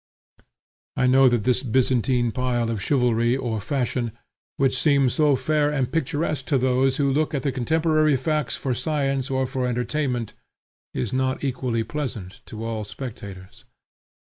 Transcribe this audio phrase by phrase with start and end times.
[0.97, 4.13] I know that this Byzantine pile of chivalry or Fashion,
[4.57, 8.73] which seems so fair and picturesque to those who look at the contemporary facts for
[8.73, 10.33] science or for entertainment,
[10.95, 13.63] is not equally pleasant to all spectators.